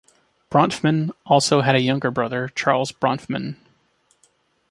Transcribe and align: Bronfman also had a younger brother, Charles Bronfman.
Bronfman 0.49 1.11
also 1.27 1.61
had 1.61 1.75
a 1.75 1.79
younger 1.79 2.09
brother, 2.09 2.47
Charles 2.55 2.91
Bronfman. 2.91 3.57